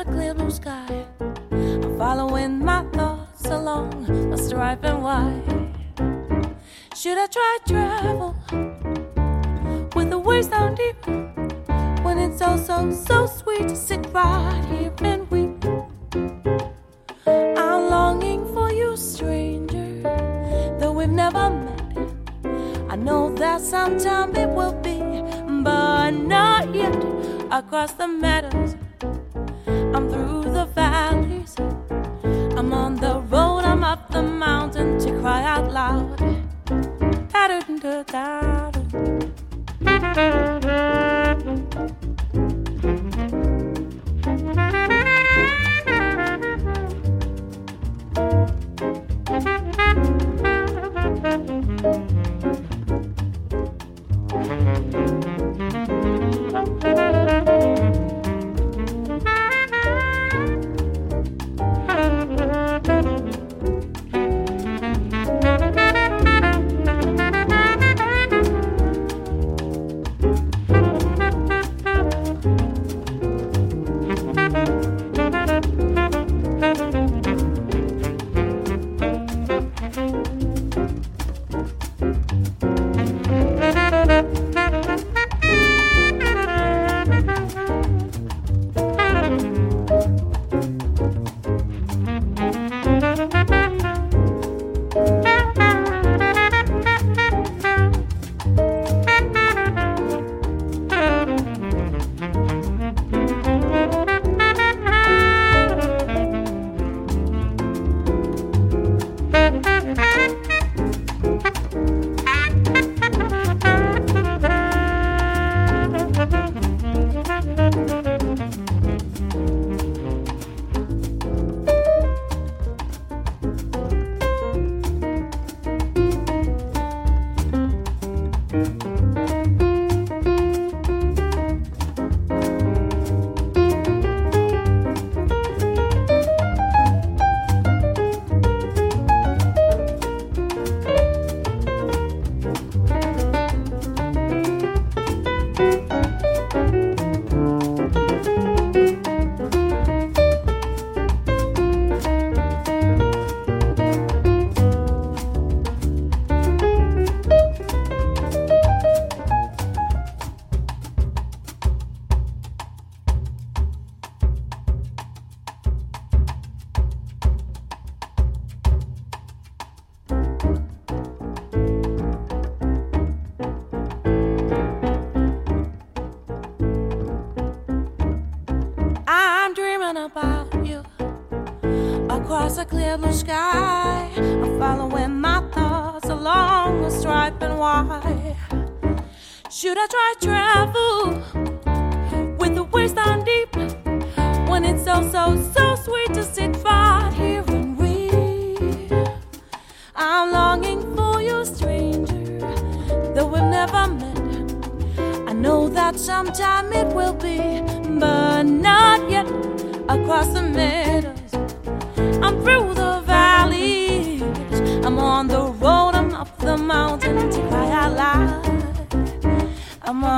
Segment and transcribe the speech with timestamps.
[0.00, 1.04] a clear blue sky.
[1.50, 5.42] I'm following my thoughts along a striping wire.
[6.96, 8.34] Should I try travel
[9.94, 11.06] with the waves down deep
[12.02, 15.62] when it's so so so sweet to sit right here and weep?
[17.26, 20.00] I'm longing for you, stranger,
[20.78, 22.08] though we've never met.
[22.88, 24.98] I know that sometime it will be,
[25.62, 26.96] but not yet.
[27.50, 28.59] Across the meadows,
[84.22, 84.49] I'm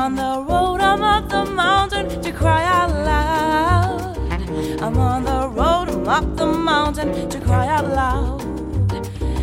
[0.02, 4.18] on the road, I'm up the mountain to cry out loud.
[4.82, 8.42] I'm on the road, I'm up the mountain to cry out loud.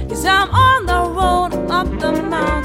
[0.10, 2.59] Yes, I'm on the road, I'm up the mountain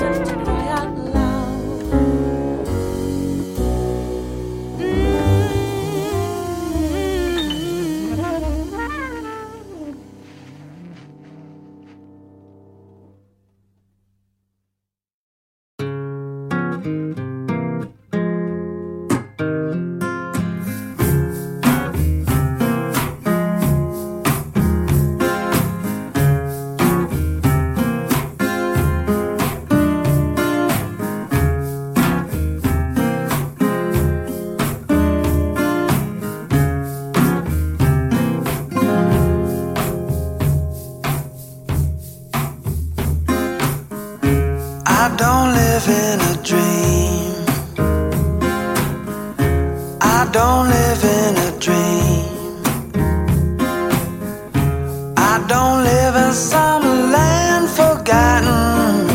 [55.48, 56.82] don't live in some
[57.12, 59.08] land forgotten.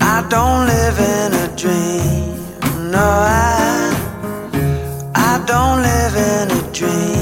[0.00, 2.90] I don't live in a dream.
[2.90, 3.92] No, I,
[5.14, 7.19] I don't live in a dream.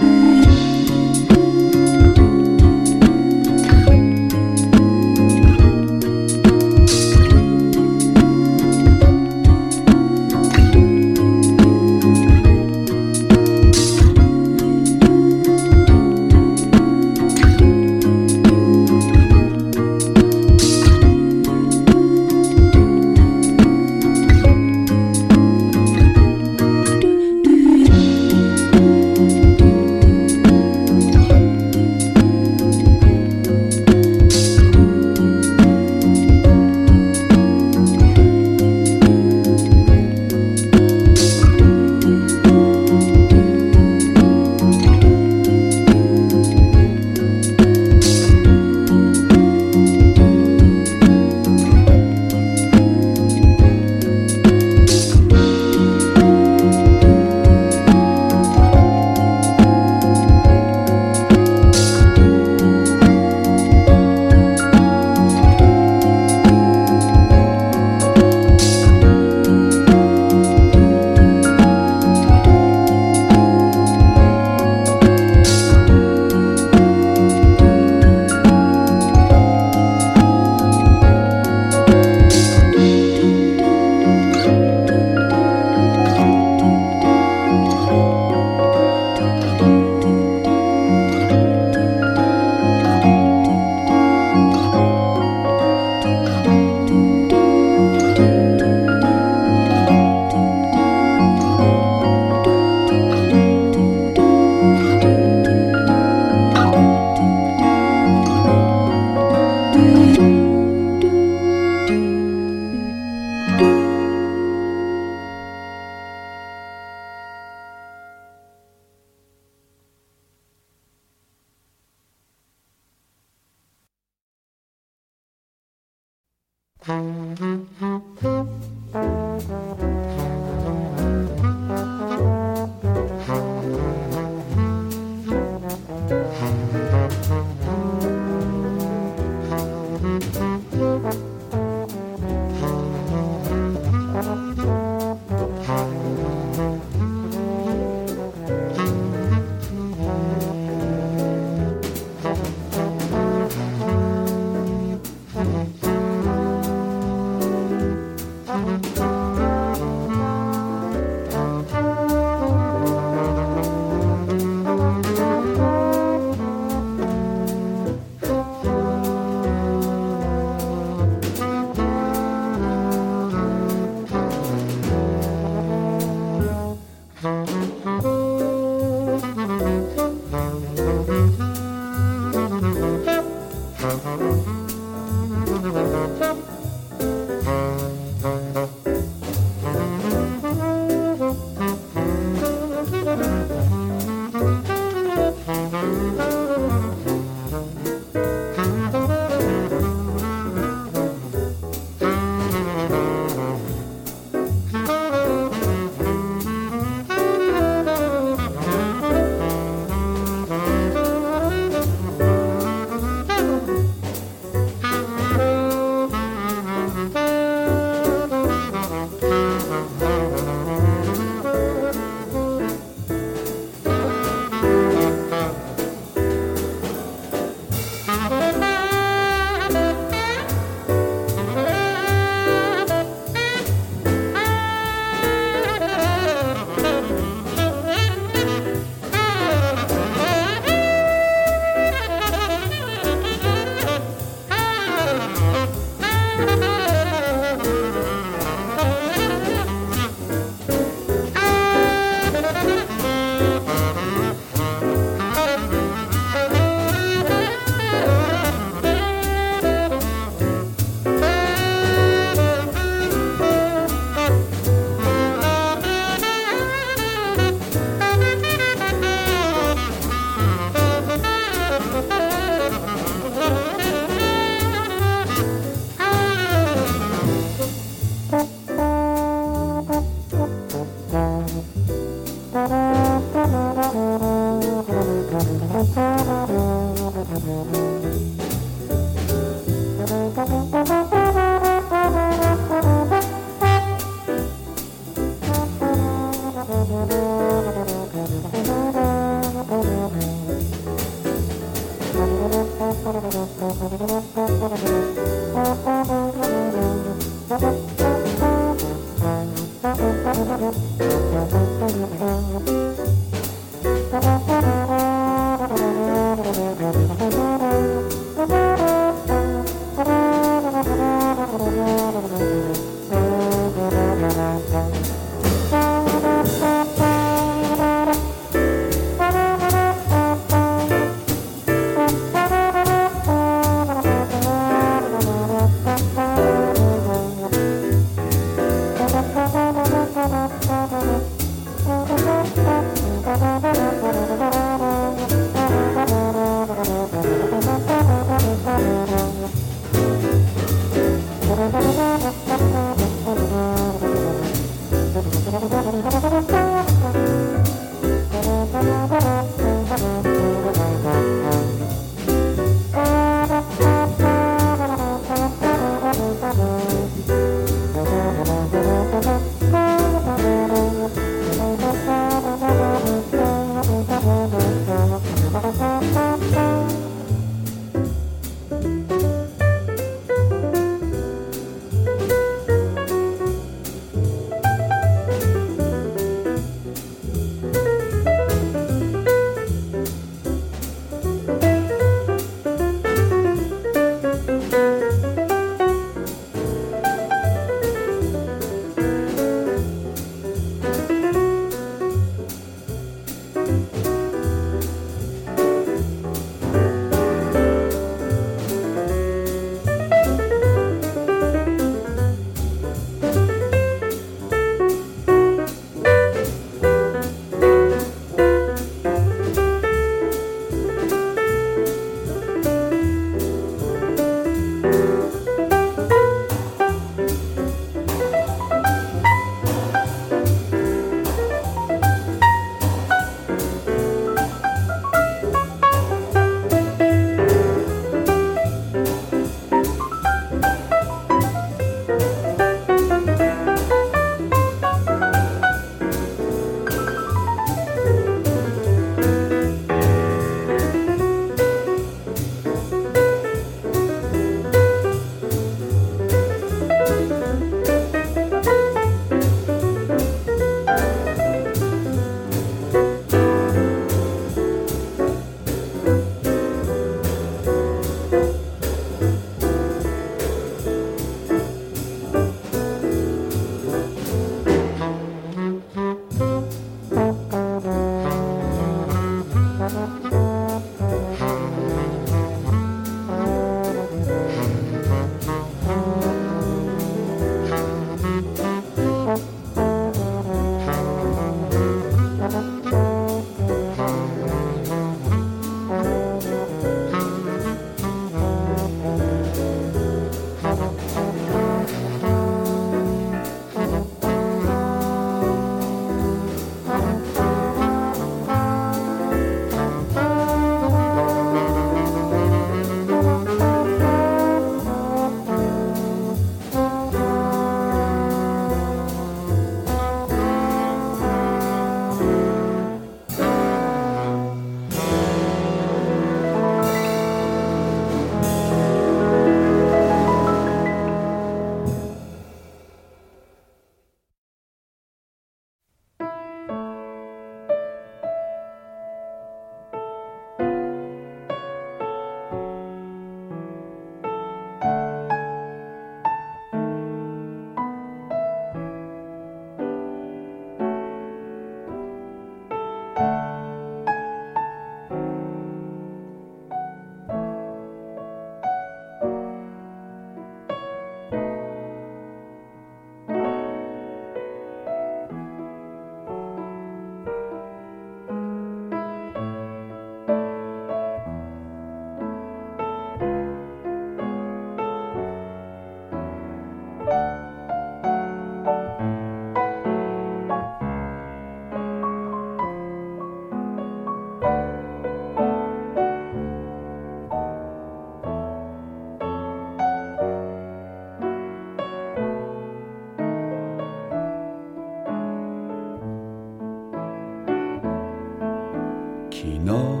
[599.64, 600.00] の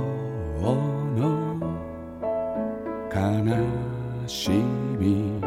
[3.12, 5.40] 悲しみ。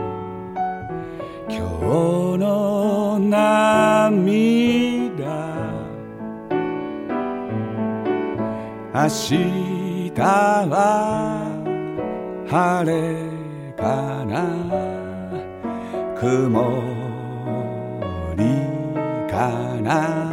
[1.47, 3.43] 今日の涙。
[8.93, 11.47] 明日は
[12.47, 12.93] 晴れ
[13.75, 13.81] か
[14.25, 14.33] な。
[16.19, 16.51] 曇
[18.37, 18.41] り
[19.31, 19.33] か
[19.81, 20.32] な。